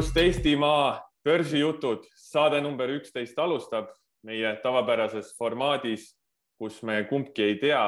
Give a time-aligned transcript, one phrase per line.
[0.00, 3.90] kust Eestimaa börsijutud, saade number üksteist alustab
[4.24, 6.06] meie tavapärases formaadis,
[6.56, 7.82] kus me kumbki ei tea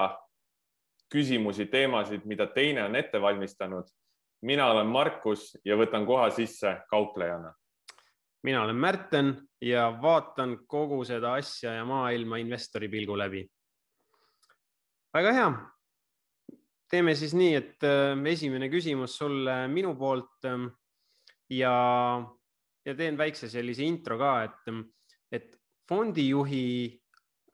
[1.09, 3.89] küsimusi, teemasid, mida teine on ette valmistanud.
[4.43, 7.55] mina olen Markus ja võtan koha sisse kauplejana.
[8.43, 13.49] mina olen Märten ja vaatan kogu seda asja ja maailma investori pilgu läbi.
[15.15, 15.51] väga hea.
[16.91, 20.45] teeme siis nii, et äh, esimene küsimus sulle minu poolt
[21.59, 21.77] ja,
[22.87, 24.73] ja teen väikse sellise intro ka, et,
[25.33, 25.51] et
[25.89, 26.69] fondijuhi,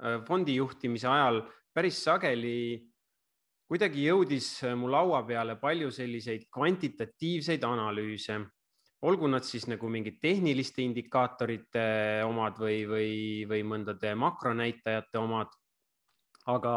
[0.03, 1.43] äh, fondi juhtimise ajal
[1.75, 2.59] päris sageli
[3.69, 4.47] kuidagi jõudis
[4.81, 8.39] mu laua peale palju selliseid kvantitatiivseid analüüse,
[9.05, 11.85] olgu nad siis nagu mingid tehniliste indikaatorite
[12.27, 13.11] omad või, või,
[13.51, 15.53] või mõndade makronäitajate omad.
[16.49, 16.73] aga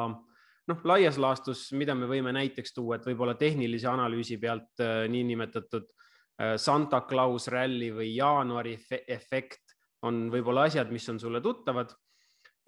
[0.68, 5.88] noh, laias laastus, mida me võime näiteks tuua, et võib-olla tehnilise analüüsi pealt äh, niinimetatud
[5.88, 6.11] äh,
[6.58, 8.74] Santa Claus ralli või jaanuari
[9.08, 9.76] efekt
[10.08, 11.94] on võib-olla asjad, mis on sulle tuttavad.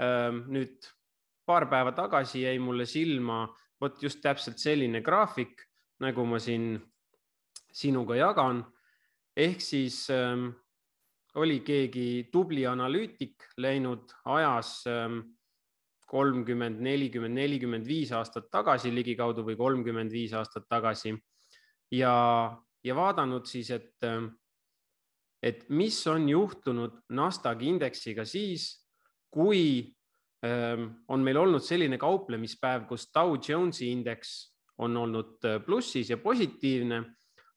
[0.01, 0.85] Ähm, nüüd
[1.45, 3.45] paar päeva tagasi jäi mulle silma
[3.81, 5.65] vot just täpselt selline graafik,
[6.03, 6.77] nagu ma siin
[7.73, 8.63] sinuga jagan.
[9.35, 10.51] ehk siis ähm,
[11.41, 15.19] oli keegi tubli analüütik läinud ajas ähm,
[16.05, 21.15] kolmkümmend, nelikümmend, nelikümmend viis aastat tagasi ligikaudu või kolmkümmend viis aastat tagasi
[21.91, 22.13] ja
[22.83, 24.27] ja vaadanud siis, et, ähm,
[25.43, 28.85] et mis on juhtunud Nasdaqi indeksiga siis,
[29.31, 29.93] kui
[30.45, 36.17] ähm, on meil olnud selline kauplemispäev, kus Dow Jonesi indeks on olnud äh, plussis ja
[36.17, 37.03] positiivne,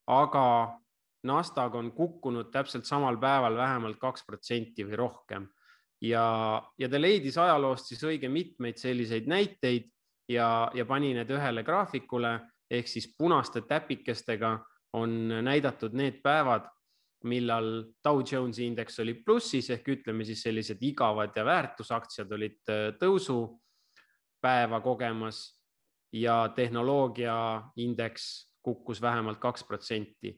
[0.07, 0.47] aga
[1.27, 5.49] Nasdaq on kukkunud täpselt samal päeval vähemalt kaks protsenti või rohkem.
[6.01, 9.89] ja, ja ta leidis ajaloost siis õige mitmeid selliseid näiteid
[10.29, 12.35] ja, ja pani need ühele graafikule
[12.71, 14.59] ehk siis punaste täpikestega
[14.93, 16.69] on näidatud need päevad,
[17.27, 17.69] millal
[18.05, 24.81] Dow Jonesi indeks oli plussis ehk ütleme siis sellised igavad ja väärtusaktsiad olid äh, tõusupäeva
[24.85, 25.41] kogemas
[26.13, 27.37] ja tehnoloogia
[27.83, 30.37] indeks kukkus vähemalt kaks protsenti.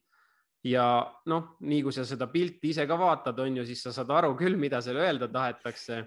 [0.64, 0.84] ja
[1.30, 4.34] noh, nii kui sa seda pilti ise ka vaatad, on ju, siis sa saad aru
[4.36, 6.00] küll, mida seal öelda tahetakse.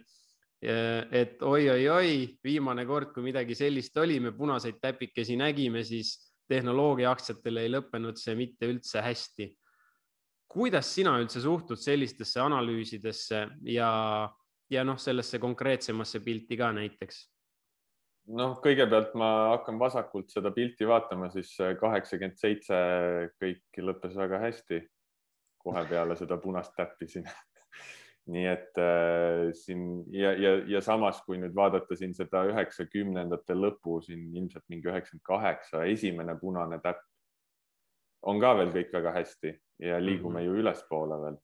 [0.61, 7.11] Äh, et oi-oi-oi, viimane kord, kui midagi sellist oli, me punaseid täpikesi nägime, siis tehnoloogia
[7.11, 9.49] aktsiatel ei lõppenud see mitte üldse hästi.
[10.51, 13.91] kuidas sina üldse suhtud sellistesse analüüsidesse ja,
[14.69, 17.21] ja noh, sellesse konkreetsemasse pilti ka näiteks?
[18.37, 22.81] noh, kõigepealt ma hakkan vasakult seda pilti vaatama, siis kaheksakümmend seitse
[23.41, 24.83] kõik lõppes väga hästi.
[25.61, 27.27] kohe peale seda punast täppi siin
[28.29, 33.97] nii et äh, siin ja, ja, ja samas, kui nüüd vaadata siin seda üheksakümnendate lõpu
[34.05, 37.01] siin ilmselt mingi üheksakümmend kaheksa, esimene punane täpp
[38.29, 40.45] on ka veel kõik väga hästi ja liigume mm -hmm.
[40.45, 41.37] ju ülespoole veel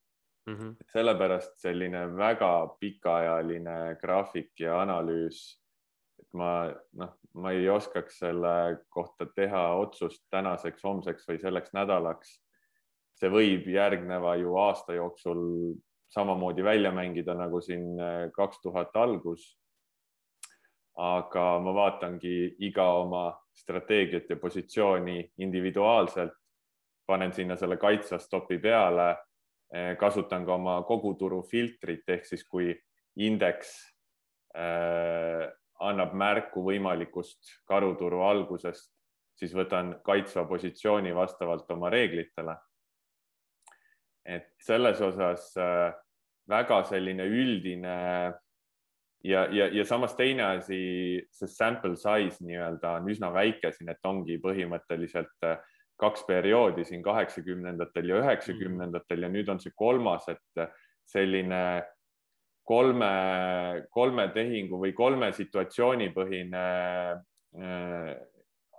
[0.48, 0.56] mm.
[0.56, 0.76] -hmm.
[0.94, 5.62] sellepärast selline väga pikaajaline graafik ja analüüs,
[6.20, 12.44] et ma noh, ma ei oskaks selle kohta teha otsust tänaseks, homseks või selleks nädalaks.
[13.18, 15.74] see võib järgneva ju aasta jooksul
[16.10, 19.58] samamoodi välja mängida nagu siin äh, kaks tuhat algus.
[20.98, 26.34] aga ma vaatangi iga oma strateegiat ja positsiooni individuaalselt,
[27.06, 29.12] panen sinna selle kaitsva stopi peale,
[29.76, 32.74] äh, kasutan ka oma koguturu filtrit ehk siis kui
[33.16, 33.76] indeks
[34.58, 35.46] äh,
[35.80, 38.90] annab märku võimalikust karuturu algusest,
[39.38, 42.58] siis võtan kaitsva positsiooni vastavalt oma reeglitele
[44.28, 45.94] et selles osas äh,
[46.50, 47.96] väga selline üldine
[49.24, 50.80] ja, ja, ja samas teine asi,
[51.32, 55.60] see sample size nii-öelda on üsna väike siin, et ongi põhimõtteliselt äh,
[55.98, 60.68] kaks perioodi siin kaheksakümnendatel ja üheksakümnendatel ja nüüd on see kolmas, et
[61.08, 61.62] selline
[62.68, 63.12] kolme,
[63.96, 66.66] kolme tehingu või kolme situatsiooni põhine
[67.58, 68.12] äh,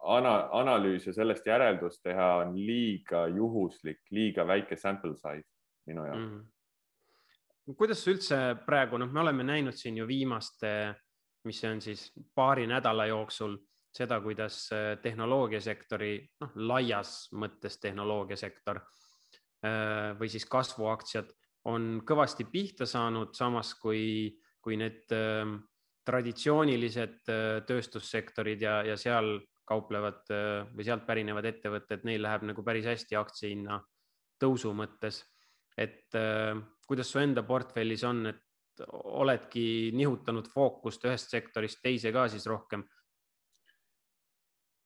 [0.09, 5.47] ana, analüüs ja sellest järeldust teha on liiga juhuslik, liiga väike sample size
[5.89, 6.39] minu jaoks mm.
[6.39, 7.75] -hmm.
[7.77, 10.95] kuidas üldse praegu, noh, me oleme näinud siin ju viimaste,
[11.45, 13.57] mis see on siis paari nädala jooksul
[13.93, 21.33] seda, kuidas äh, tehnoloogiasektori, noh, laias mõttes tehnoloogiasektor äh, või siis kasvuaktsiad
[21.69, 25.59] on kõvasti pihta saanud, samas kui, kui need ähm,
[26.09, 32.65] traditsioonilised äh, tööstussektorid ja, ja seal kauplevad äh, või sealt pärinevad ettevõtted, neil läheb nagu
[32.65, 33.81] päris hästi aktsiahinna
[34.41, 35.25] tõusu mõttes.
[35.79, 38.45] et äh, kuidas su enda portfellis on, et
[38.89, 42.85] oledki nihutanud fookust ühest sektorist teise ka siis rohkem?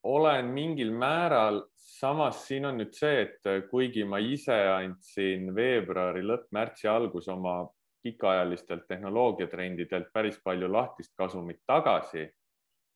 [0.03, 6.49] olen mingil määral, samas siin on nüüd see, et kuigi ma ise andsin veebruari lõpp,
[6.51, 7.61] märtsi algus oma
[8.03, 12.25] pikaajalistelt tehnoloogiatrendidelt päris palju lahtist kasumit tagasi,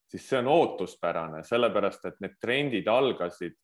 [0.08, 3.56] siis see on ootuspärane, sellepärast et need trendid algasid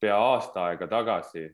[0.00, 1.48] pea aasta aega tagasi.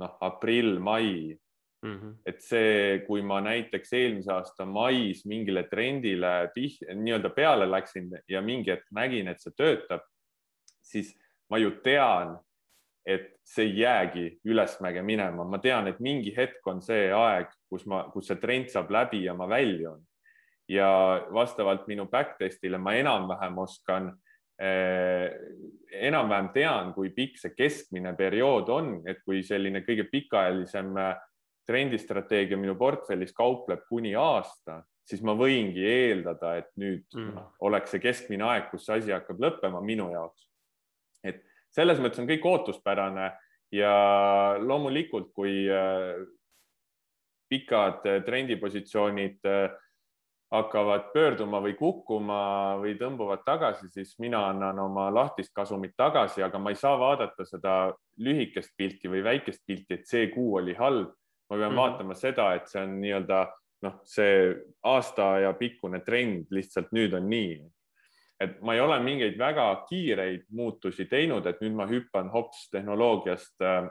[0.00, 1.36] noh, aprill, mai
[1.82, 1.98] mm.
[1.98, 2.14] -hmm.
[2.26, 6.50] et see, kui ma näiteks eelmise aasta mais mingile trendile
[6.94, 10.00] nii-öelda peale läksin ja mingi hetk nägin, et see töötab,
[10.82, 11.12] siis
[11.50, 12.38] ma ju tean,
[13.06, 17.86] et see ei jäägi ülesmäge minema, ma tean, et mingi hetk on see aeg, kus
[17.86, 20.00] ma, kus see trend saab läbi ja ma väljun.
[20.68, 20.90] Ja
[21.32, 24.12] vastavalt minu backtest'ile ma enam-vähem oskan
[24.60, 25.32] eh,,
[26.08, 31.12] enam-vähem tean, kui pikk see keskmine periood on, et kui selline kõige pikaajalisem eh,
[31.66, 37.52] trendistrateegia minu portfellis kaupleb kuni aasta, siis ma võingi eeldada, et nüüd mm.
[37.66, 40.46] oleks see keskmine aeg, kus see asi hakkab lõppema minu jaoks
[41.26, 41.42] et
[41.72, 43.30] selles mõttes on kõik ootuspärane
[43.72, 43.94] ja
[44.60, 46.20] loomulikult, kui äh,
[47.52, 49.70] pikad trendipositsioonid äh,
[50.52, 52.42] hakkavad pöörduma või kukkuma
[52.82, 57.46] või tõmbuvad tagasi, siis mina annan oma lahtist kasumit tagasi, aga ma ei saa vaadata
[57.48, 57.76] seda
[58.20, 61.14] lühikest pilti või väikest pilti, et see kuu oli halb.
[61.50, 61.80] ma pean mm -hmm.
[61.80, 63.38] vaatama seda, et see on nii-öelda
[63.82, 67.60] noh, see aasta ja pikkune trend lihtsalt nüüd on nii
[68.42, 73.62] et ma ei ole mingeid väga kiireid muutusi teinud, et nüüd ma hüppan hops tehnoloogiast
[73.62, 73.86] äh,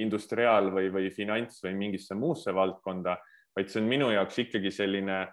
[0.00, 3.16] industriaal või, või finants või mingisse muusse valdkonda,
[3.56, 5.24] vaid see on minu jaoks ikkagi selline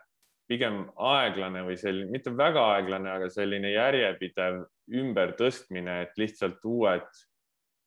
[0.51, 4.63] pigem aeglane või selline, mitte väga aeglane, aga selline järjepidev
[5.01, 7.07] ümbertõstmine, et lihtsalt uued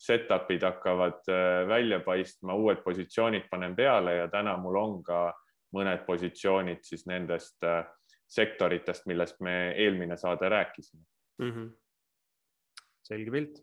[0.00, 5.26] setup'id hakkavad äh, välja paistma, uued positsioonid panen peale ja täna mul on ka
[5.74, 7.84] mõned positsioonid siis nendest äh,
[8.30, 11.04] sektoritest, millest me eelmine saade rääkisime
[11.38, 11.50] mm.
[11.50, 11.70] -hmm.
[13.02, 13.62] selge pilt.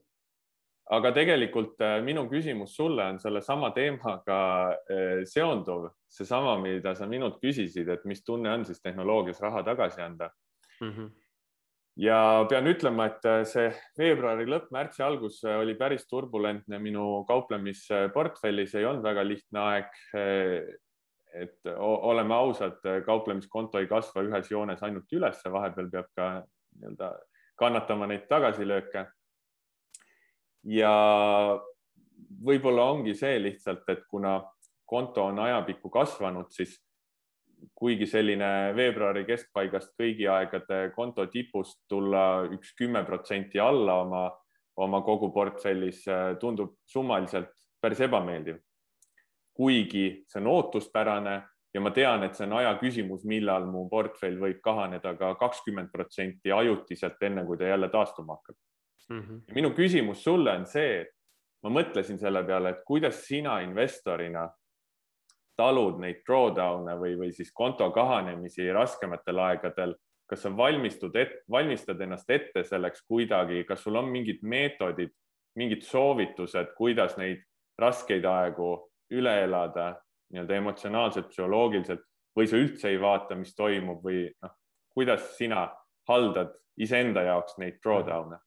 [0.91, 4.41] Aga tegelikult äh, minu küsimus sulle on sellesama teemaga
[4.91, 10.01] äh, seonduv, seesama, mida sa minult küsisid, et mis tunne on siis tehnoloogias raha tagasi
[10.01, 10.31] anda
[10.81, 10.91] mm.
[10.91, 11.09] -hmm
[12.01, 18.75] ja pean ütlema, et äh, see veebruari lõpp, märtsi algus oli päris turbulentne minu kauplemisportfellis,
[18.75, 19.91] ei olnud väga lihtne aeg
[21.33, 26.27] et oleme ausad, kauplemiskonto ei kasva ühes joones ainult ülesse, vahepeal peab ka
[26.79, 27.11] nii-öelda
[27.55, 29.05] kannatama neid tagasilööke.
[30.63, 30.93] Ja
[32.45, 34.39] võib-olla ongi see lihtsalt, et kuna
[34.85, 36.75] konto on ajapikku kasvanud, siis
[37.77, 44.25] kuigi selline veebruari keskpaigast kõigi aegade konto tipust tulla üks kümme protsenti alla oma,
[44.81, 46.03] oma kogu portfellis
[46.41, 48.57] tundub summaliselt päris ebameeldiv.
[49.53, 51.35] Kuigi see on ootuspärane
[51.73, 55.91] ja ma tean, et see on aja küsimus, millal mu portfell võib kahaneda ka kakskümmend
[55.93, 58.57] protsenti ajutiselt, enne kui ta jälle taastuma hakkab
[59.11, 59.21] mm.
[59.21, 59.41] -hmm.
[59.55, 61.13] minu küsimus sulle on see, et
[61.63, 64.47] ma mõtlesin selle peale, et kuidas sina investorina
[65.57, 69.95] talud neid drawdown'e või, või siis konto kahanemisi raskematel aegadel,
[70.29, 71.17] kas sa valmistud,
[71.51, 75.11] valmistad ennast ette selleks kuidagi, kas sul on mingid meetodid,
[75.59, 77.43] mingid soovitused, kuidas neid
[77.79, 78.71] raskeid aegu
[79.11, 79.91] üle elada
[80.31, 82.05] nii-öelda emotsionaalselt, psühholoogiliselt
[82.37, 84.55] või sa üldse ei vaata, mis toimub või noh,
[84.95, 85.65] kuidas sina
[86.07, 88.39] haldad iseenda jaoks neid drawdown'e?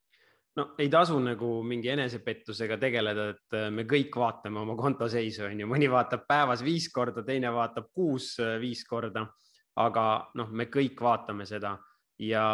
[0.56, 5.64] No ei tasu nagu mingi enesepettusega tegeleda, et äh, me kõik vaatame oma kontoseisu, on
[5.64, 9.26] ju, mõni vaatab päevas viis korda, teine vaatab kuus äh, viis korda,
[9.82, 10.06] aga
[10.38, 11.74] noh, me kõik vaatame seda
[12.22, 12.44] ja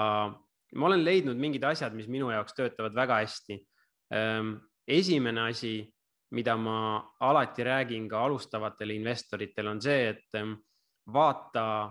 [0.73, 3.59] ma olen leidnud mingid asjad, mis minu jaoks töötavad väga hästi.
[4.17, 4.55] Ehm,
[4.89, 5.75] esimene asi
[6.31, 10.55] mida ma alati räägin ka alustavatele investoritele, on see, et ehm,
[11.13, 11.91] vaata,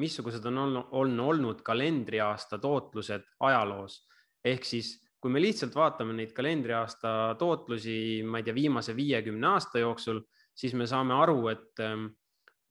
[0.00, 4.06] missugused on olnud, on olnud kalendriaasta tootlused ajaloos.
[4.44, 9.80] ehk siis, kui me lihtsalt vaatame neid kalendriaasta tootlusi, ma ei tea, viimase viiekümne aasta
[9.80, 10.18] jooksul,
[10.52, 12.10] siis me saame aru, et ehm,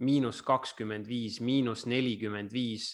[0.06, 2.92] miinus kakskümmend viis, miinus nelikümmend viis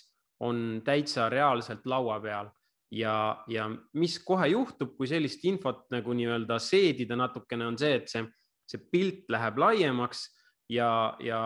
[0.47, 2.47] on täitsa reaalselt laua peal.
[2.95, 3.67] Ja, ja
[3.99, 8.23] mis kohe juhtub, kui sellist infot nagu nii-öelda seedida natukene, on see, et see,
[8.63, 10.23] see pilt läheb laiemaks
[10.71, 10.89] ja,
[11.19, 11.43] ja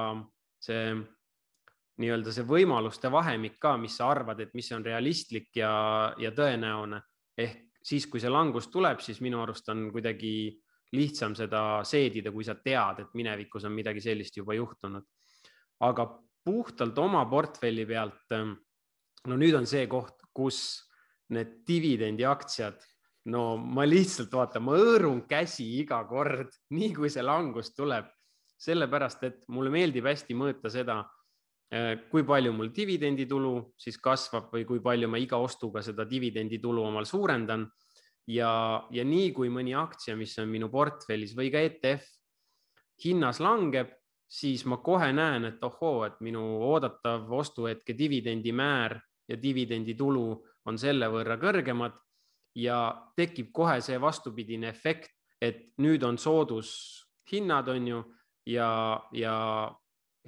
[0.61, 0.93] see
[1.97, 5.73] nii-öelda see võimaluste vahemik ka, mis sa arvad, et mis on realistlik ja,
[6.21, 7.01] ja tõenäone.
[7.41, 10.53] Ehk siis, kui see langus tuleb, siis minu arust on kuidagi
[10.93, 15.03] lihtsam seda seedida, kui sa tead, et minevikus on midagi sellist juba juhtunud.
[15.83, 16.05] aga
[16.45, 18.35] puhtalt oma portfelli pealt.
[19.27, 20.89] no nüüd on see koht, kus
[21.29, 22.81] need dividendiaktsiad,
[23.31, 28.09] no ma lihtsalt vaatan, ma hõõrun käsi iga kord, nii kui see langus tuleb,
[28.59, 31.01] sellepärast et mulle meeldib hästi mõõta seda,
[32.11, 37.07] kui palju mul dividenditulu siis kasvab või kui palju ma iga ostuga seda dividenditulu omal
[37.09, 37.65] suurendan
[38.29, 38.51] ja,
[38.93, 42.05] ja nii kui mõni aktsia, mis on minu portfellis või ka ETF
[43.03, 43.89] hinnas langeb,
[44.29, 48.99] siis ma kohe näen, et ohoo, et minu oodatav ostuhetke dividendimäär
[49.29, 50.25] ja dividenditulu
[50.69, 51.97] on selle võrra kõrgemad
[52.55, 52.79] ja
[53.17, 55.11] tekib kohe see vastupidine efekt,
[55.41, 58.03] et nüüd on soodushinnad, on ju,
[58.53, 58.69] ja,
[59.11, 59.35] ja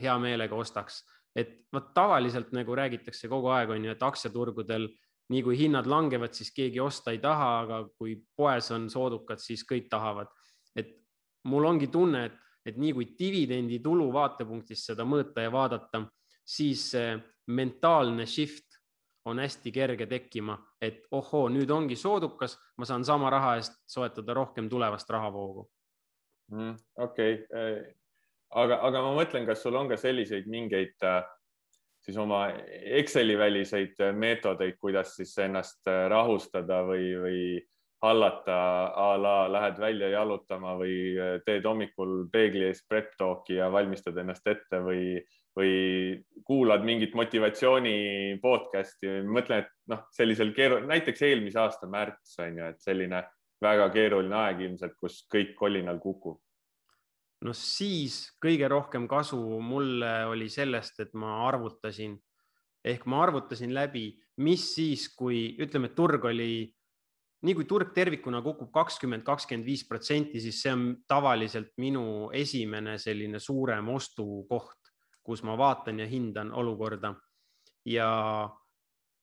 [0.02, 1.04] hea meelega ostaks.
[1.36, 4.88] Et vot tavaliselt nagu räägitakse kogu aeg, on ju, et aktsiaturgudel
[5.34, 9.65] nii kui hinnad langevad, siis keegi osta ei taha, aga kui poes on soodukad, siis
[9.68, 10.30] kõik tahavad.
[10.75, 10.92] et
[11.44, 16.06] mul ongi tunne, et, et nii kui dividenditulu vaatepunktist seda mõõta ja vaadata,
[16.46, 17.15] siis see
[17.48, 18.80] mentaalne shift
[19.25, 24.34] on hästi kerge tekkima, et ohoo, nüüd ongi soodukas, ma saan sama raha eest soetada
[24.38, 25.65] rohkem tulevast rahavoogu
[26.51, 26.75] mm,.
[27.08, 27.96] okei okay.,
[28.55, 31.21] aga, aga ma mõtlen, kas sul on ka selliseid mingeid äh,
[32.05, 32.47] siis oma
[33.01, 37.39] Exceli väliseid meetodeid, kuidas siis ennast äh, rahustada või, või
[38.05, 38.57] hallata
[39.01, 44.17] a la lähed välja jalutama või äh, teed hommikul peegli ees prep talk'i ja valmistad
[44.21, 45.17] ennast ette või,
[45.57, 45.74] või
[46.45, 47.97] kuulad mingit motivatsiooni
[48.43, 49.21] podcast'i.
[49.25, 53.25] mõtlen, et noh, sellisel keeru-, näiteks eelmise aasta märts on ju, et selline
[53.63, 56.45] väga keeruline aeg ilmselt, kus kõik kolinal kukub
[57.46, 62.16] no siis kõige rohkem kasu mulle oli sellest, et ma arvutasin
[62.86, 64.12] ehk ma arvutasin läbi,
[64.46, 66.66] mis siis, kui ütleme, et turg oli,
[67.46, 72.98] nii kui turg tervikuna kukub kakskümmend, kakskümmend viis protsenti, siis see on tavaliselt minu esimene
[73.02, 74.92] selline suurem ostukoht,
[75.25, 77.16] kus ma vaatan ja hindan olukorda.
[77.86, 78.10] ja,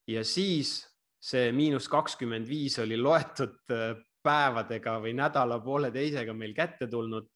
[0.07, 0.81] ja siis
[1.23, 7.27] see miinus kakskümmend viis oli loetud äh, päevadega või nädala pooleteisega meil kätte tulnud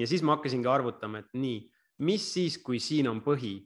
[0.00, 1.60] ja siis ma hakkasingi arvutama, et nii,
[2.06, 3.58] mis siis, kui siin on põhi?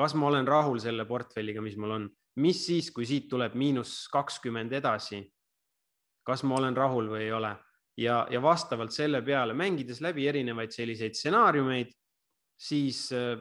[0.00, 2.04] kas ma olen rahul selle portfelliga, mis mul on,
[2.40, 5.20] mis siis, kui siit tuleb miinus kakskümmend edasi?
[6.24, 7.54] kas ma olen rahul või ei ole?
[8.00, 11.90] ja, ja vastavalt selle peale mängides läbi erinevaid selliseid stsenaariumeid,
[12.60, 13.34] siis äh,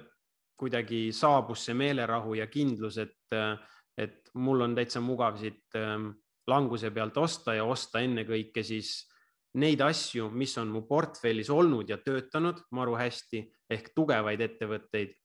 [0.60, 3.56] kuidagi saabus see meelerahu ja kindlus, et, äh,
[3.98, 6.12] et mul on täitsa mugav siit ähm,
[6.50, 9.09] languse pealt osta ja osta ennekõike siis
[9.58, 15.16] neid asju, mis on mu portfellis olnud ja töötanud maru hästi ehk tugevaid ettevõtteid.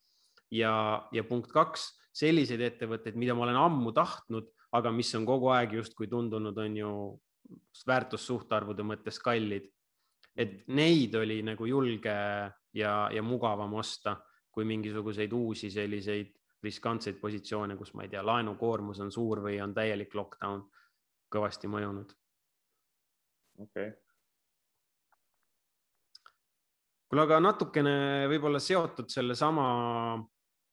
[0.55, 5.51] ja, ja punkt kaks, selliseid ettevõtteid, mida ma olen ammu tahtnud, aga mis on kogu
[5.51, 6.91] aeg justkui tundunud, on ju
[7.87, 9.71] väärtussuhtarvude mõttes kallid.
[10.37, 12.15] et neid oli nagu julge
[12.75, 14.17] ja, ja mugavam osta
[14.51, 19.75] kui mingisuguseid uusi selliseid riskantseid positsioone, kus ma ei tea, laenukoormus on suur või on
[19.75, 20.65] täielik lockdown
[21.31, 22.15] kõvasti mõjunud.
[23.59, 24.04] okei okay
[27.15, 29.65] kuule, aga natukene võib-olla seotud sellesama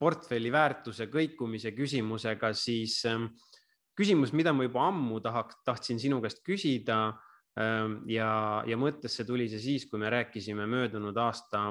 [0.02, 3.28] portfelli väärtuse kõikumise küsimusega, siis ähm,
[3.94, 6.98] küsimus, mida ma juba ammu tahaks, tahtsin sinu käest küsida
[7.62, 11.68] ähm, ja, ja mõttesse tuli see siis, kui me rääkisime möödunud aasta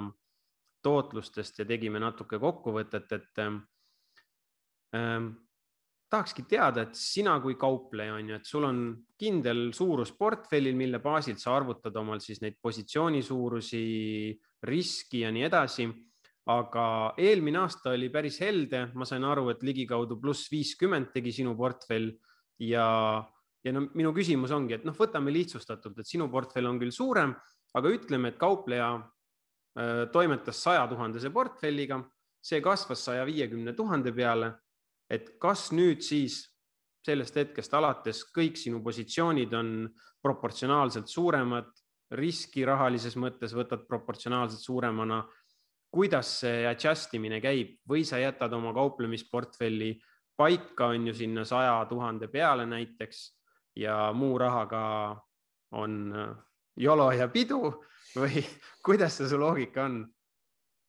[0.86, 5.32] tootlustest ja tegime natuke kokkuvõtet, et ähm,
[6.14, 8.78] tahakski teada, et sina kui kaupleja on ju, et sul on
[9.18, 13.82] kindel suurus portfellil, mille baasilt sa arvutad omal siis neid positsiooni suurusi,
[14.66, 15.90] riski ja nii edasi.
[16.50, 21.52] aga eelmine aasta oli päris helde, ma sain aru, et ligikaudu pluss viiskümmend tegi sinu
[21.54, 22.08] portfell.
[22.58, 22.86] Ja,
[23.62, 27.36] ja no minu küsimus ongi, et noh, võtame lihtsustatult, et sinu portfell on küll suurem,
[27.76, 28.88] aga ütleme, et kaupleja
[30.12, 32.00] toimetas saja tuhandese portfelliga,
[32.42, 34.54] see kasvas saja viiekümne tuhande peale.
[35.10, 36.42] Et kas nüüd siis
[37.06, 39.88] sellest hetkest alates kõik sinu positsioonid on
[40.22, 41.70] proportsionaalselt suuremad,
[42.10, 45.24] riski rahalises mõttes võtad proportsionaalselt suuremana.
[45.90, 49.98] kuidas see adjust imine käib või sa jätad oma kauplemisportfelli
[50.36, 53.24] paika, on ju sinna saja tuhande peale näiteks
[53.76, 55.16] ja muu rahaga
[55.72, 56.14] on
[56.76, 57.60] jolo ja pidu
[58.16, 58.42] või
[58.86, 60.04] kuidas see su loogika on?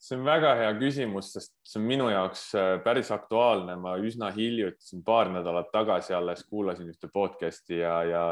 [0.02, 3.76] see on väga hea küsimus, sest see on minu jaoks äh, päris aktuaalne.
[3.78, 8.24] ma üsna hiljuti, paar nädalat tagasi alles kuulasin ühte podcast'i ja, ja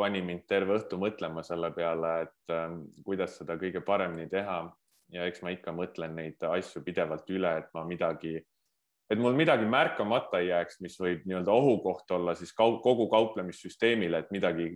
[0.00, 4.62] pani mind terve õhtu mõtlema selle peale, et äh, kuidas seda kõige paremini teha.
[5.10, 8.36] ja eks ma ikka mõtlen neid asju pidevalt üle, et ma midagi,
[9.10, 14.30] et mul midagi märkamata ei jääks, mis võib nii-öelda ohukoht olla siis kogu kauplemissüsteemile, et
[14.30, 14.68] midagi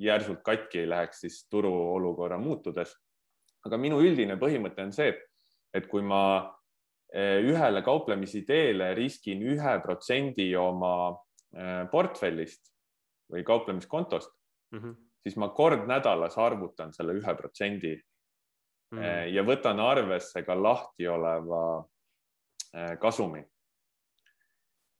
[0.00, 2.96] järsult katki ei läheks siis turuolukorra muutudes
[3.66, 5.10] aga minu üldine põhimõte on see,
[5.74, 6.22] et kui ma
[7.10, 12.70] eh, ühele kauplemisidéele riskin ühe protsendi oma eh, portfellist
[13.32, 14.30] või kauplemiskontost
[14.72, 14.94] mm, -hmm.
[15.22, 17.94] siis ma kord nädalas arvutan selle ühe protsendi
[18.90, 19.26] mm -hmm.
[19.34, 21.84] ja võtan arvesse ka lahti oleva
[23.00, 23.44] kasumi.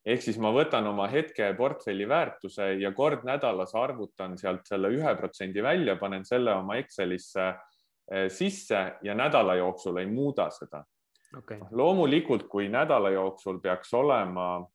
[0.06, 5.16] ehk siis ma võtan oma hetke portfelli väärtuse ja kord nädalas arvutan sealt selle ühe
[5.16, 7.48] protsendi välja, panen selle oma Excelisse
[8.12, 10.84] eh, sisse ja nädala jooksul ei muuda seda
[11.38, 11.60] okay..
[11.70, 14.66] loomulikult, kui nädala jooksul peaks olema,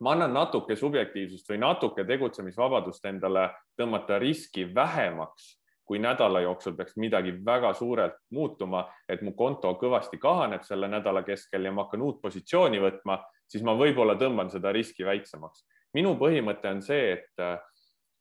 [0.00, 6.98] ma annan natuke subjektiivsust või natuke tegutsemisvabadust endale tõmmata riski vähemaks kui nädala jooksul peaks
[7.00, 12.04] midagi väga suurelt muutuma, et mu konto kõvasti kahaneb selle nädala keskel ja ma hakkan
[12.04, 13.16] uut positsiooni võtma,
[13.48, 15.64] siis ma võib-olla tõmban seda riski väiksemaks.
[15.96, 17.64] minu põhimõte on see, et,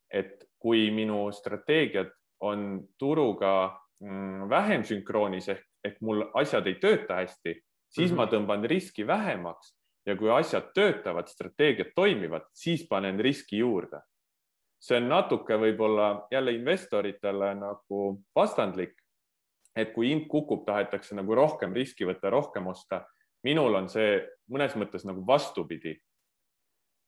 [0.09, 3.53] et kui minu strateegiad on turuga
[3.99, 7.53] mm, vähem sünkroonis ehk, ehk mul asjad ei tööta hästi,
[7.89, 8.17] siis mm -hmm.
[8.17, 9.76] ma tõmban riski vähemaks
[10.07, 13.99] ja kui asjad töötavad, strateegiad toimivad, siis panen riski juurde
[14.79, 18.01] see on natuke võib-olla jälle investoritele nagu
[18.35, 18.95] vastandlik.
[19.77, 23.05] et kui hind kukub, tahetakse nagu rohkem riski võtta, rohkem osta.
[23.43, 25.97] minul on see mõnes mõttes nagu vastupidi.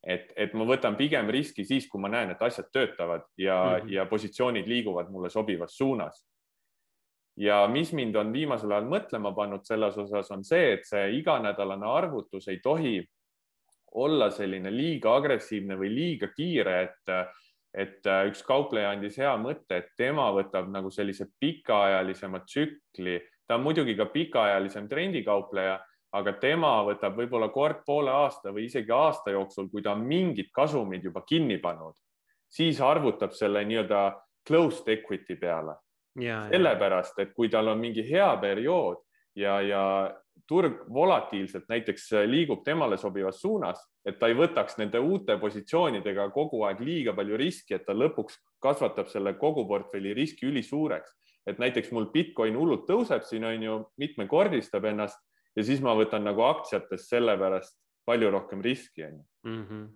[0.03, 3.86] et, et ma võtan pigem riski siis, kui ma näen, et asjad töötavad ja mm,
[3.86, 3.94] -hmm.
[3.94, 6.28] ja positsioonid liiguvad mulle sobivas suunas.
[7.39, 11.88] Ja mis mind on viimasel ajal mõtlema pannud selles osas, on see, et see iganädalane
[11.88, 13.00] arvutus ei tohi
[13.96, 17.15] olla selline liiga agressiivne või liiga kiire, et
[17.69, 23.62] et üks kaupleja andis hea mõtte, et tema võtab nagu sellise pikaajalisema tsükli, ta on
[23.62, 25.75] muidugi ka pikaajalisem trendikaupleja,
[26.17, 30.50] aga tema võtab võib-olla kord poole aasta või isegi aasta jooksul, kui ta on mingid
[30.53, 31.93] kasumid juba kinni pannud,
[32.50, 34.01] siis arvutab selle nii-öelda
[34.48, 35.77] closed equity peale.
[36.51, 38.97] Sellepärast, et kui tal on mingi hea periood
[39.35, 39.83] ja, ja
[40.49, 46.63] turg volatiilselt näiteks liigub temale sobivas suunas, et ta ei võtaks nende uute positsioonidega kogu
[46.65, 51.15] aeg liiga palju riski, et ta lõpuks kasvatab selle kogu portfelli riski ülisuureks.
[51.47, 55.17] et näiteks mul Bitcoin hullult tõuseb siin on ju, mitmekordistab ennast
[55.55, 59.25] ja siis ma võtan nagu aktsiates sellepärast palju rohkem riski on ju.
[59.49, 59.87] Mhm.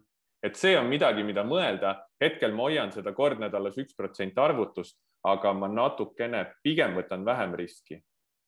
[0.43, 2.04] et see on midagi, mida mõelda.
[2.21, 7.56] hetkel ma hoian seda kord nädalas üks protsent arvutust, aga ma natukene pigem võtan vähem
[7.56, 8.02] riski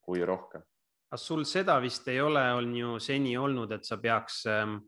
[0.05, 0.63] kui rohkem
[1.15, 4.79] aga sul seda vist ei ole, on ju seni olnud, et sa peaks ähm,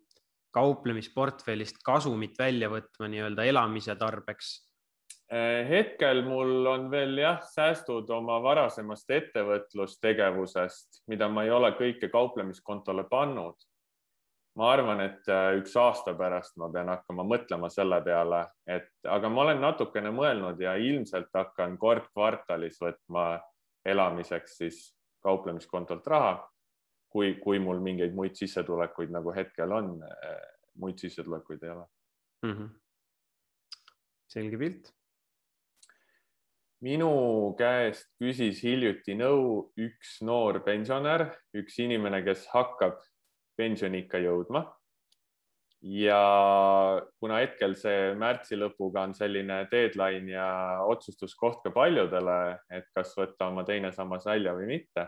[0.51, 4.49] kauplemisportfellist kasumit välja võtma nii-öelda elamise tarbeks?
[5.31, 12.11] Äh, hetkel mul on veel jah, säästud oma varasemast ettevõtlustegevusest, mida ma ei ole kõike
[12.11, 13.55] kauplemiskontole pannud.
[14.57, 19.29] Ma arvan, et äh, üks aasta pärast ma pean hakkama mõtlema selle peale, et aga
[19.29, 23.29] ma olen natukene mõelnud ja ilmselt hakkan kord kvartalis võtma
[23.85, 24.79] elamiseks siis
[25.23, 26.35] kauplemiskontolt raha,
[27.13, 29.95] kui, kui mul mingeid muid sissetulekuid nagu hetkel on,
[30.81, 31.85] muid sissetulekuid ei ole
[32.45, 32.53] mm.
[32.53, 32.69] -hmm.
[34.27, 34.93] selge pilt.
[36.81, 37.11] minu
[37.57, 42.99] käest küsis hiljuti nõu üks noor pensionär, üks inimene, kes hakkab
[43.57, 44.65] pensioniikka jõudma
[45.81, 46.21] ja
[47.19, 50.47] kuna hetkel see märtsi lõpuga on selline deadline ja
[50.89, 55.07] otsustuskoht ka paljudele, et kas võtta oma teine sammas välja või mitte.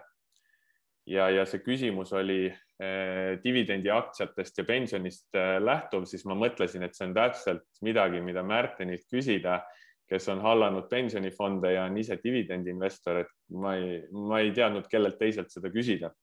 [1.10, 6.96] ja, ja see küsimus oli eh, dividendiaktsiatest ja pensionist eh, lähtuv, siis ma mõtlesin, et
[6.96, 9.64] see on täpselt midagi, mida Märtenilt küsida,
[10.10, 15.18] kes on hallanud pensionifonde ja on ise dividendiinvestor, et ma ei, ma ei teadnud, kellelt
[15.18, 16.14] teiselt seda küsida.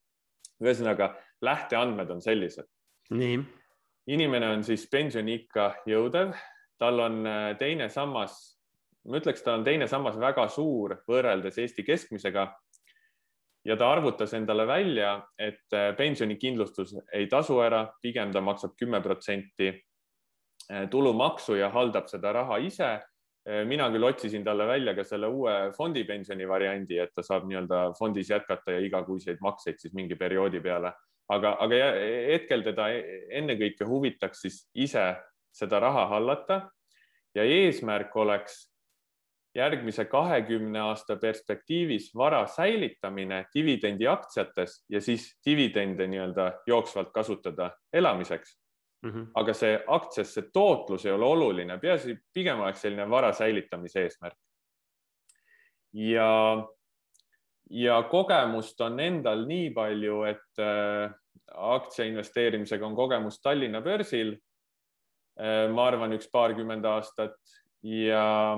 [0.63, 2.67] ühesõnaga lähteandmed on sellised.
[3.11, 3.39] nii
[4.07, 6.35] inimene on siis pensioniikka jõudev,
[6.79, 8.37] tal on äh, teine sammas,
[9.07, 12.53] ma ütleks, tal on teine sammas väga suur võrreldes Eesti keskmisega.
[13.67, 19.01] ja ta arvutas endale välja, et äh, pensionikindlustus ei tasu ära, pigem ta maksab kümme
[19.03, 23.01] protsenti äh, tulumaksu ja haldab seda raha ise.
[23.47, 28.31] mina küll otsisin talle välja ka selle uue fondipensioni variandi, et ta saab nii-öelda fondis
[28.31, 30.91] jätkata ja igakuiseid makseid siis mingi perioodi peale
[31.29, 31.91] aga, aga
[32.33, 35.09] hetkel teda e-, ennekõike huvitaks siis ise
[35.53, 36.61] seda raha hallata
[37.35, 38.67] ja eesmärk oleks
[39.57, 48.59] järgmise kahekümne aasta perspektiivis vara säilitamine dividendiaktsiates ja siis dividende nii-öelda jooksvalt kasutada elamiseks
[49.03, 49.11] mm.
[49.11, 49.27] -hmm.
[49.35, 54.39] aga see aktsiasse tootlus ei ole oluline, peaasi pigem oleks selline vara säilitamise eesmärk.
[55.93, 56.29] ja
[57.71, 61.11] ja kogemust on endal nii palju, et äh,
[61.55, 64.37] aktsia investeerimisega on kogemus Tallinna börsil.
[65.41, 67.37] Äh, ma arvan, üks paarkümmend aastat
[67.83, 68.57] ja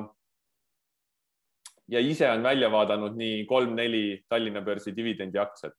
[1.88, 5.72] ja ise on välja vaadanud nii kolm-neli Tallinna börsi dividendiaktsiat.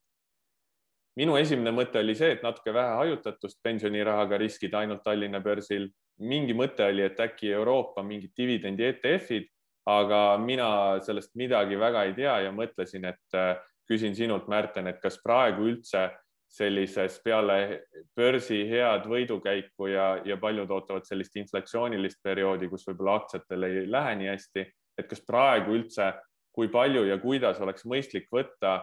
[1.20, 5.90] minu esimene mõte oli see, et natuke vähe hajutatust pensionirahaga riskida ainult Tallinna börsil.
[6.20, 9.48] mingi mõte oli, et äkki Euroopa mingid dividendi ETF-id
[9.88, 10.70] aga mina
[11.02, 13.56] sellest midagi väga ei tea ja mõtlesin, et äh,
[13.90, 16.10] küsin sinult, Märten, et kas praegu üldse
[16.50, 17.86] sellises peale
[18.18, 24.16] börsi head võidukäiku ja, ja paljud ootavad sellist inflatsioonilist perioodi, kus võib-olla aktsiatel ei lähe
[24.18, 24.66] nii hästi,
[24.98, 26.12] et kas praegu üldse,
[26.54, 28.80] kui palju ja kuidas oleks mõistlik võtta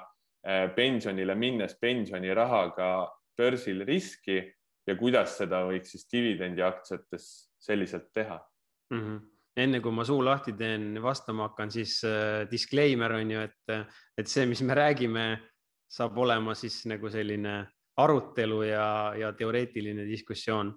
[0.47, 2.91] eh, pensionile minnes pensionirahaga
[3.37, 4.39] börsil riski
[4.87, 8.39] ja kuidas seda võiks siis dividendiaktsiates selliselt teha
[8.95, 9.01] mm?
[9.01, 13.77] -hmm enne kui ma suu lahti teen, vastama hakkan, siis äh, disclaimer on ju, et,
[14.19, 15.27] et see, mis me räägime,
[15.89, 17.61] saab olema siis nagu selline
[18.03, 20.75] arutelu ja, ja teoreetiline diskussioon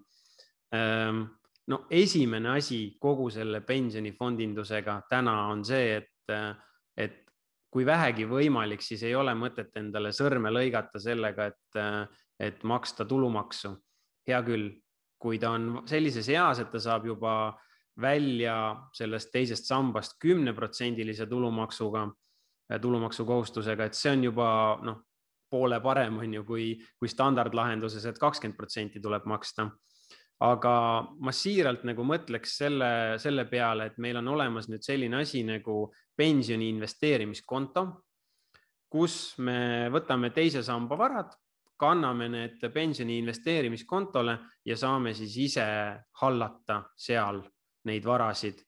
[0.76, 1.26] ähm,.
[1.70, 6.32] no esimene asi kogu selle pensionifondindusega täna on see, et,
[6.98, 7.20] et
[7.70, 11.80] kui vähegi võimalik, siis ei ole mõtet endale sõrme lõigata sellega, et,
[12.40, 13.76] et maksta tulumaksu.
[14.28, 14.72] hea küll,
[15.18, 17.34] kui ta on sellises eas, et ta saab juba
[18.02, 18.56] välja
[18.94, 22.08] sellest teisest sambast kümneprotsendilise tulumaksuga,
[22.82, 24.50] tulumaksukohustusega, et see on juba
[24.86, 25.04] noh,
[25.50, 26.66] poole parem on ju, kui,
[27.00, 29.70] kui standardlahenduses et, et kakskümmend protsenti tuleb maksta.
[30.40, 30.74] aga
[31.20, 35.90] ma siiralt nagu mõtleks selle, selle peale, et meil on olemas nüüd selline asi nagu
[36.16, 37.84] pensioni investeerimiskonto,
[38.88, 41.36] kus me võtame teise samba varad,
[41.80, 45.68] kanname need pensioni investeerimiskontole ja saame siis ise
[46.22, 47.44] hallata seal
[47.86, 48.66] neid varasid.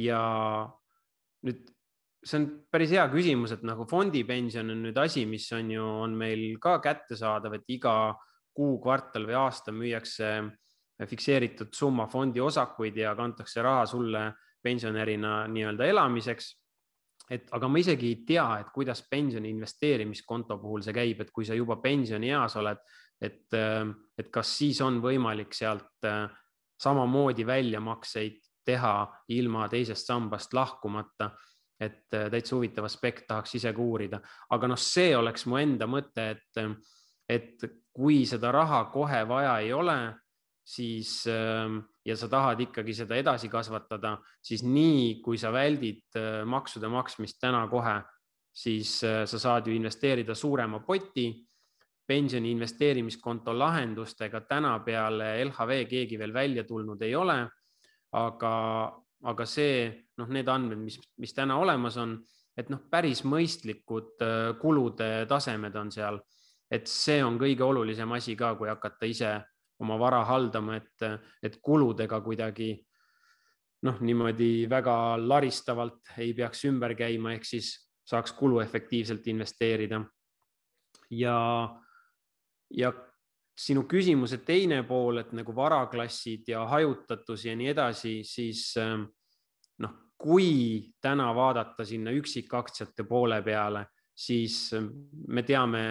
[0.00, 0.20] ja
[1.44, 1.66] nüüd
[2.24, 6.16] see on päris hea küsimus, et nagu fondipension on nüüd asi, mis on ju, on
[6.16, 7.94] meil ka kättesaadav, et iga
[8.56, 10.30] kuu, kvartal või aasta müüakse
[11.08, 14.24] fikseeritud summa fondi osakuid ja kantakse raha sulle
[14.62, 16.56] pensionärina nii-öelda elamiseks.
[17.30, 21.44] et aga ma isegi ei tea, et kuidas pensioni investeerimiskonto puhul see käib, et kui
[21.46, 22.80] sa juba pensionieas oled,
[23.22, 23.54] et,
[24.18, 26.08] et kas siis on võimalik sealt
[26.80, 28.94] samamoodi väljamakseid teha
[29.36, 31.30] ilma teisest sambast lahkumata.
[31.80, 34.18] et äh, täitsa huvitav aspekt, tahaks ise ka uurida,
[34.52, 36.58] aga noh, see oleks mu enda mõte, et,
[37.24, 37.64] et
[37.96, 39.96] kui seda raha kohe vaja ei ole,
[40.60, 46.42] siis ähm, ja sa tahad ikkagi seda edasi kasvatada, siis nii kui sa väldid äh,
[46.44, 47.96] maksude maksmist täna kohe,
[48.52, 51.30] siis äh, sa saad ju investeerida suurema poti
[52.10, 57.38] pensioni investeerimiskonto lahendustega täna peale LHV keegi veel välja tulnud ei ole.
[58.10, 58.52] aga,
[59.30, 59.84] aga see,
[60.18, 62.16] noh, need andmed, mis, mis täna olemas on,
[62.58, 66.18] et noh, päris mõistlikud äh, kulude tasemed on seal.
[66.70, 69.30] et see on kõige olulisem asi ka, kui hakata ise
[69.82, 71.06] oma vara haldama, et,
[71.42, 72.72] et kuludega kuidagi
[73.86, 77.72] noh, niimoodi väga laristavalt ei peaks ümber käima, ehk siis
[78.06, 80.02] saaks kuluefektiivselt investeerida.
[81.10, 81.36] ja
[82.70, 82.92] ja
[83.60, 89.04] sinu küsimuse teine pool, et nagu varaklassid ja hajutatus ja nii edasi, siis ähm,
[89.84, 93.84] noh, kui täna vaadata sinna üksikaktsiate poole peale,
[94.16, 94.88] siis ähm,
[95.28, 95.82] me teame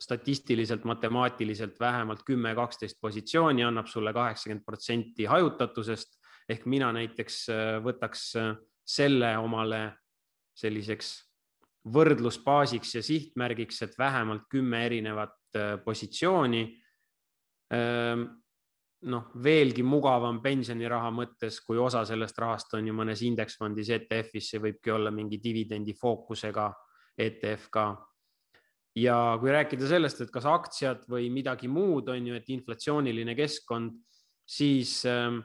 [0.00, 6.18] statistiliselt, matemaatiliselt vähemalt kümme, kaksteist positsiooni annab sulle kaheksakümmend protsenti hajutatusest.
[6.48, 8.52] Ehk mina näiteks äh, võtaks äh,
[8.86, 9.80] selle omale
[10.56, 11.14] selliseks
[11.92, 15.36] võrdlusbaasiks ja sihtmärgiks, et vähemalt kümme erinevat
[15.84, 16.64] positsiooni.
[17.74, 18.26] Ehm,
[19.10, 24.62] noh, veelgi mugavam pensioniraha mõttes, kui osa sellest rahast on ju mõnes indeksfondis ETF-is, see
[24.62, 26.70] võibki olla mingi dividendi fookusega
[27.18, 27.86] ETF ka.
[28.96, 33.92] ja kui rääkida sellest, et kas aktsiad või midagi muud on ju, et inflatsiooniline keskkond,
[34.48, 35.36] siis äh,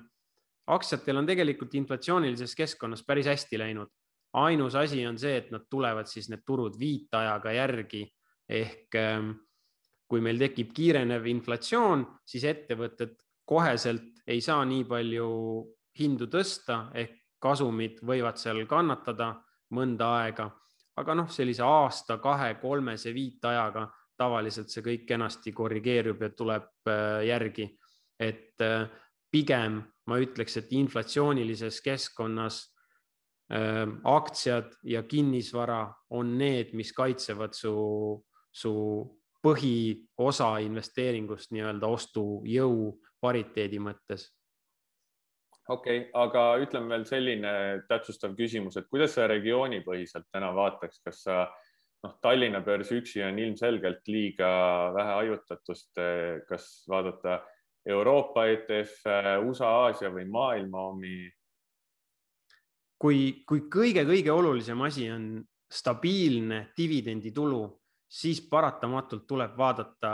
[0.72, 3.92] aktsiatel on tegelikult inflatsioonilises keskkonnas päris hästi läinud.
[4.34, 8.06] ainus asi on see, et nad tulevad siis need turud viitajaga järgi
[8.48, 9.20] ehk äh,
[10.12, 13.16] kui meil tekib kiirenev inflatsioon, siis ettevõtted
[13.48, 15.30] koheselt ei saa nii palju
[16.00, 19.32] hindu tõsta ehk kasumid võivad seal kannatada
[19.74, 20.50] mõnda aega,
[21.00, 23.88] aga noh, sellise aasta, kahe, kolmese viitajaga
[24.20, 27.70] tavaliselt see kõik kenasti korrigeerub ja tuleb äh, järgi.
[28.22, 28.86] et äh,
[29.32, 32.60] pigem ma ütleks, et inflatsioonilises keskkonnas
[33.50, 37.74] äh, aktsiad ja kinnisvara on need, mis kaitsevad su,
[38.52, 38.74] su
[39.42, 44.30] põhiosa investeeringust nii-öelda ostujõu pariteedi mõttes.
[45.70, 47.54] okei okay,, aga ütleme veel selline
[47.90, 51.46] täpsustav küsimus, et kuidas sa regioonipõhiselt täna vaataks, kas sa
[52.04, 54.52] noh, Tallinna börs üksi on ilmselgelt liiga
[54.96, 56.02] vähe hajutatust,
[56.50, 57.42] kas vaadata
[57.86, 59.06] Euroopa ETF,
[59.48, 61.30] USA, Aasia või maailma omi?
[63.02, 65.24] kui, kui kõige-kõige olulisem asi on
[65.72, 67.64] stabiilne dividenditulu
[68.12, 70.12] siis paratamatult tuleb vaadata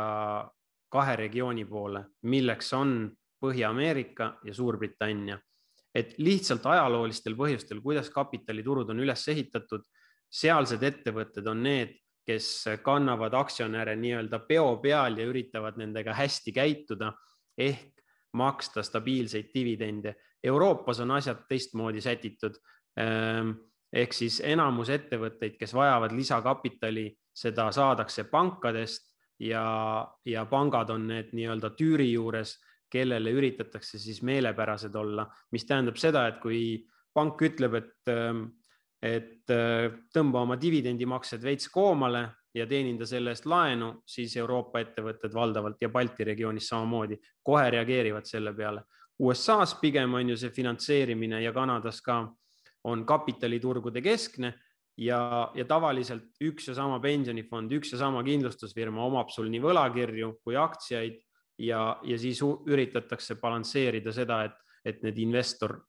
[0.89, 3.11] kahe regiooni poole, milleks on
[3.43, 5.39] Põhja-Ameerika ja Suurbritannia.
[5.97, 9.81] et lihtsalt ajaloolistel põhjustel, kuidas kapitaliturud on üles ehitatud,
[10.29, 11.95] sealsed ettevõtted on need,
[12.27, 17.13] kes kannavad aktsionäre nii-öelda peo peal ja üritavad nendega hästi käituda
[17.57, 18.03] ehk
[18.37, 20.13] maksta stabiilseid dividende.
[20.43, 22.59] Euroopas on asjad teistmoodi sätitud.
[23.93, 27.07] Ehk siis enamus ettevõtteid, kes vajavad lisakapitali,
[27.37, 32.57] seda saadakse pankadest ja, ja pangad on need nii-öelda tüüri juures,
[32.89, 36.61] kellele üritatakse siis meelepärased olla, mis tähendab seda, et kui
[37.13, 38.45] pank ütleb, et, ähm,
[39.03, 42.23] et äh, tõmba oma dividendimaksed veits koomale
[42.57, 48.25] ja teeninda selle eest laenu, siis Euroopa ettevõtted valdavalt ja Balti regioonis samamoodi kohe reageerivad
[48.25, 48.85] selle peale.
[49.19, 52.21] USA-s pigem on ju see finantseerimine ja Kanadas ka
[52.87, 54.53] on kapitaliturgude keskne
[54.97, 60.33] ja, ja tavaliselt üks ja sama pensionifond, üks ja sama kindlustusfirma omab sul nii võlakirju
[60.43, 61.19] kui aktsiaid
[61.61, 65.79] ja, ja siis üritatakse balansseerida seda, et, et need investor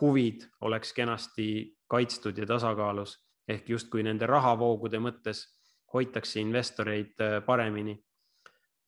[0.00, 5.44] huvid oleks kenasti kaitstud ja tasakaalus ehk justkui nende rahavoogude mõttes
[5.94, 7.96] hoitakse investoreid äh, paremini.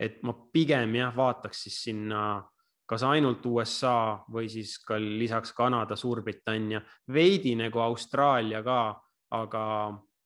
[0.01, 2.43] et ma pigem jah, vaataks siis sinna
[2.87, 6.81] kas ainult USA või siis ka lisaks Kanada, Suurbritannia,
[7.13, 8.95] veidi nagu Austraalia ka,
[9.35, 9.65] aga,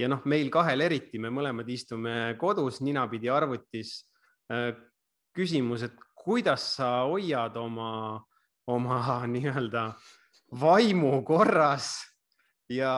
[0.00, 4.06] ja noh, meil kahel eriti, me mõlemad istume kodus ninapidi arvutis
[4.52, 4.72] äh,
[5.36, 8.20] küsimus, et kuidas sa hoiad oma,
[8.70, 9.00] oma
[9.34, 9.84] nii-öelda
[10.60, 11.92] vaimu korras
[12.70, 12.94] ja,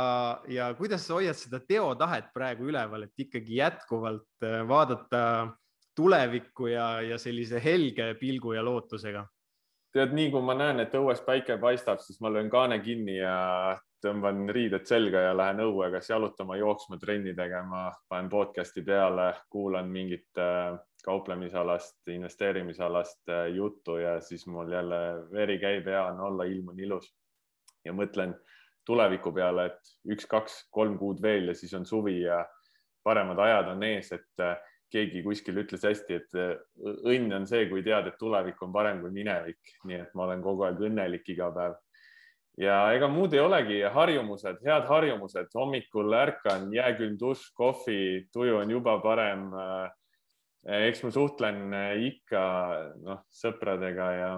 [0.49, 5.23] ja kuidas sa hoiad seda teotahet praegu üleval, et ikkagi jätkuvalt äh, vaadata
[5.97, 9.27] tulevikku ja, ja sellise helge pilgu ja lootusega?
[9.93, 13.35] Tead, nii kui ma näen, et õues päike paistab, siis ma löön kaane kinni ja
[14.03, 19.91] tõmban riided selga ja lähen õue kas jalutama, jooksma, trenni tegema, panen podcast'i peale, kuulan
[19.93, 20.75] mingit äh,
[21.05, 24.99] kauplemisalast, investeerimisalast äh, juttu ja siis mul jälle
[25.33, 27.13] veri käib, hea on olla, ilm on ilus.
[27.85, 28.35] Ja mõtlen
[28.87, 32.43] tuleviku peale, et üks-kaks-kolm kuud veel ja siis on suvi ja
[33.07, 34.57] paremad ajad on ees, et äh,
[34.93, 36.37] keegi kuskil ütles hästi, et
[37.09, 40.45] õnn on see, kui tead, et tulevik on parem kui minevik, nii et ma olen
[40.45, 41.81] kogu aeg õnnelik iga päev
[42.61, 48.01] ja ega muud ei olegi, harjumused, head harjumused, hommikul ärkan, jääkülm dušš, kohvi,
[48.33, 49.51] tuju on juba parem.
[50.63, 51.73] eks ma suhtlen
[52.07, 52.43] ikka
[53.03, 54.35] noh, sõpradega ja,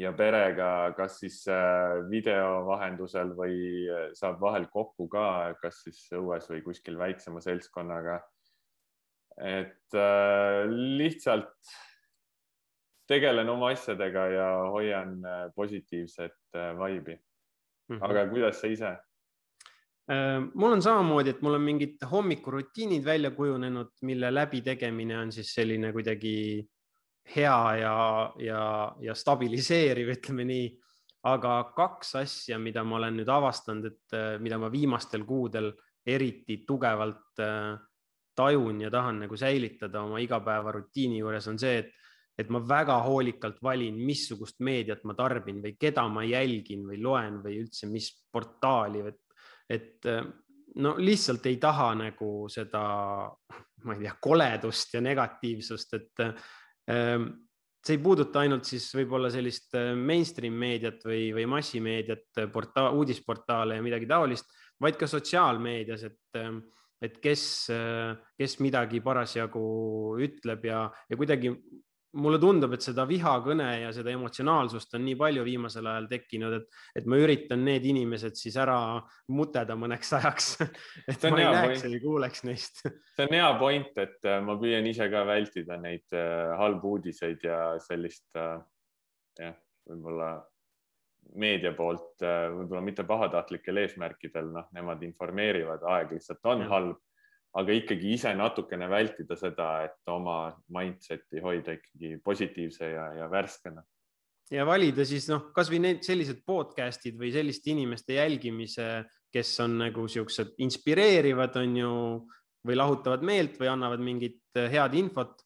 [0.00, 3.84] ja perega, kas siis äh, video vahendusel või
[4.16, 8.22] saab vahel kokku ka, kas siis õues või kuskil väiksema seltskonnaga.
[9.36, 11.76] Et äh, lihtsalt
[13.08, 17.18] tegelen oma asjadega ja hoian äh, positiivset äh, vibe'i.
[17.88, 17.98] -hmm.
[18.00, 18.96] aga kuidas sa ise?
[20.10, 25.54] Äh, mul on samamoodi, et mul on mingid hommikurutiinid välja kujunenud, mille läbitegemine on siis
[25.54, 26.66] selline kuidagi
[27.36, 30.66] hea ja, ja, ja stabiliseeriv, ütleme nii.
[31.26, 35.72] aga kaks asja, mida ma olen nüüd avastanud, et mida ma viimastel kuudel
[36.06, 37.40] eriti tugevalt
[38.36, 41.94] tajun ja tahan nagu säilitada oma igapäevarutiini juures, on see, et
[42.36, 47.38] et ma väga hoolikalt valin, missugust meediat ma tarbin või keda ma jälgin või loen
[47.40, 49.22] või üldse, mis portaali, et,
[49.72, 50.10] et
[50.82, 52.84] no lihtsalt ei taha nagu seda,
[53.88, 57.30] ma ei tea, koledust ja negatiivsust, et ähm,
[57.86, 63.78] see ei puuduta ainult siis võib-olla sellist äh, mainstream meediat või, või massimeediat, portaal, uudisportaale
[63.78, 64.50] ja midagi taolist,
[64.82, 66.60] vaid ka sotsiaalmeedias, et, ähm,
[67.02, 67.42] et kes,
[68.40, 69.66] kes midagi parasjagu
[70.24, 71.52] ütleb ja, ja kuidagi
[72.20, 76.80] mulle tundub, et seda vihakõne ja seda emotsionaalsust on nii palju viimasel ajal tekkinud, et,
[77.00, 78.78] et ma üritan need inimesed siis ära
[79.36, 80.50] muteda mõneks ajaks
[81.12, 82.82] et ma ei näeks ei kuuleks neist.
[83.16, 87.44] see on hea point, et äh, ma püüan ise ka vältida neid äh, halbu uudiseid
[87.46, 88.58] ja sellist äh,
[89.40, 89.56] jah,
[89.88, 90.30] võib-olla
[91.34, 97.02] meedia poolt võib-olla mitte pahatahtlikel eesmärkidel, noh, nemad informeerivad, aeg lihtsalt on halb
[97.56, 103.82] aga ikkagi ise natukene vältida seda, et oma mindset'i hoida ikkagi positiivse ja, ja värskena.
[104.52, 108.90] ja valida siis noh, kasvõi need sellised podcast'id või selliste inimeste jälgimise,
[109.32, 111.94] kes on nagu siuksed inspireerivad, on ju,
[112.66, 115.40] või lahutavad meelt või annavad mingit äh, head infot.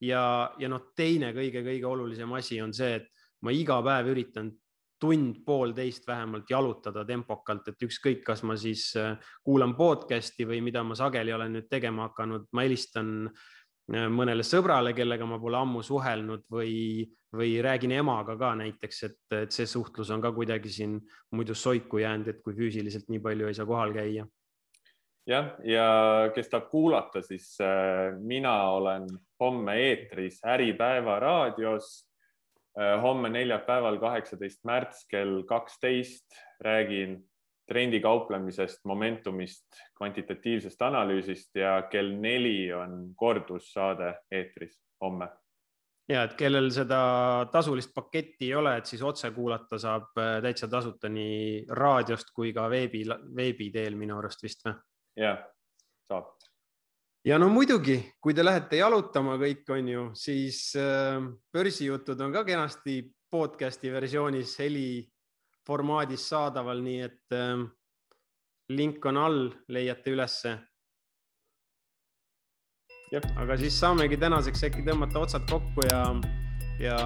[0.00, 3.08] ja, ja noh, teine kõige-kõige olulisem asi on see, et
[3.44, 4.48] ma iga päev üritan
[5.00, 10.96] tund-poolteist vähemalt jalutada tempokalt, et ükskõik, kas ma siis äh, kuulan podcast'i või mida ma
[10.98, 16.44] sageli olen nüüd tegema hakanud, ma helistan äh, mõnele sõbrale, kellega ma pole ammu suhelnud
[16.52, 20.98] või, või räägin emaga ka näiteks, et, et see suhtlus on ka kuidagi siin
[21.32, 24.28] muidu soiku jäänud, et kui füüsiliselt nii palju ei saa kohal käia.
[25.30, 25.88] jah, ja
[26.34, 29.08] kes tahab kuulata, siis äh, mina olen
[29.40, 32.09] homme eetris Äripäeva raadios
[33.02, 37.18] homme neljapäeval, kaheksateist märts kell kaksteist räägin
[37.70, 39.66] trendikauplemisest, momentumist,
[39.98, 45.28] kvantitatiivsest analüüsist ja kell neli on kordussaade eetris homme.
[46.10, 47.00] ja et kellel seda
[47.52, 52.50] tasulist paketti ei ole, et siis otse kuulata saab äh, täitsa tasuta nii raadiost kui
[52.52, 53.04] ka veebi,
[53.36, 54.74] veebi teel minu arust vist või?
[55.22, 55.38] jah,
[56.10, 56.39] saab
[57.24, 61.20] ja no muidugi, kui te lähete jalutama kõik, on ju, siis äh,
[61.52, 65.04] börsijutud on ka kenasti podcast'i versioonis heli
[65.66, 67.62] formaadis saadaval, nii et äh,
[68.70, 70.58] link on all, leiate ülesse.
[73.10, 76.04] aga siis saamegi tänaseks äkki tõmmata otsad kokku ja,
[76.78, 76.98] ja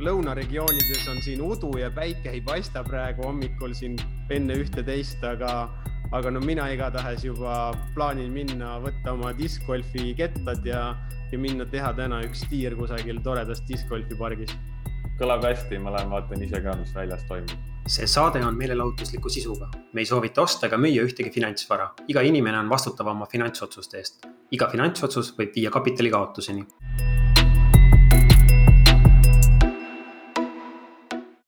[0.00, 3.98] lõunaregioonides on siin udu ja päike ei paista praegu hommikul siin
[4.32, 5.68] enne ühte-teist, aga
[6.12, 10.82] aga no mina igatahes juba plaanin minna, võtta oma diskgolfi kettad ja,
[11.30, 14.56] ja minna teha täna üks tiir kusagil toredas diskgolfi pargis.
[15.20, 17.54] kõlab hästi, ma lähen vaatan ise ka, mis väljas toimub.
[17.86, 22.58] see saade on meelelahutusliku sisuga, me ei soovita osta ega müüa ühtegi finantsvara, iga inimene
[22.58, 24.26] on vastutav oma finantsotsuste eest.
[24.50, 26.66] iga finantsotsus võib viia kapitali kaotuseni